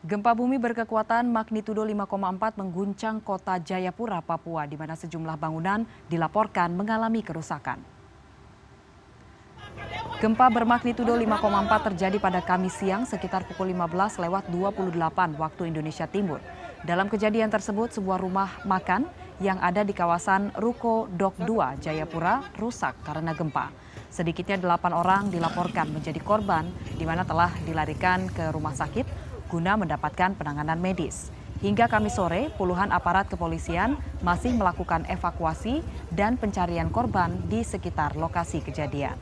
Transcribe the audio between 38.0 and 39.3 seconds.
lokasi kejadian.